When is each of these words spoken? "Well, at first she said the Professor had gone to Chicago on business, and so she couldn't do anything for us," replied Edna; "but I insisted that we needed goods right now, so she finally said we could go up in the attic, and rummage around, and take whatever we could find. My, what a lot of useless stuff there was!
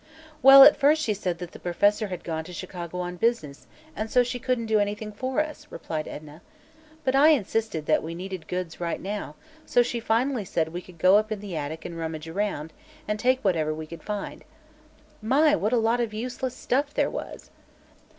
"Well, 0.41 0.63
at 0.63 0.75
first 0.75 0.99
she 1.03 1.13
said 1.13 1.37
the 1.37 1.59
Professor 1.59 2.07
had 2.07 2.23
gone 2.23 2.43
to 2.45 2.53
Chicago 2.53 3.01
on 3.01 3.17
business, 3.17 3.67
and 3.95 4.09
so 4.09 4.23
she 4.23 4.39
couldn't 4.39 4.65
do 4.65 4.79
anything 4.79 5.11
for 5.11 5.41
us," 5.41 5.67
replied 5.69 6.07
Edna; 6.07 6.41
"but 7.03 7.15
I 7.15 7.27
insisted 7.27 7.85
that 7.85 8.01
we 8.01 8.15
needed 8.15 8.47
goods 8.47 8.79
right 8.81 8.99
now, 8.99 9.35
so 9.63 9.83
she 9.83 9.99
finally 9.99 10.43
said 10.43 10.69
we 10.69 10.81
could 10.81 10.97
go 10.97 11.17
up 11.17 11.31
in 11.31 11.39
the 11.39 11.55
attic, 11.55 11.85
and 11.85 11.99
rummage 11.99 12.27
around, 12.27 12.73
and 13.07 13.19
take 13.19 13.45
whatever 13.45 13.75
we 13.75 13.85
could 13.85 14.01
find. 14.01 14.43
My, 15.21 15.55
what 15.55 15.71
a 15.71 15.77
lot 15.77 15.99
of 15.99 16.15
useless 16.15 16.55
stuff 16.55 16.95
there 16.95 17.11
was! 17.11 17.51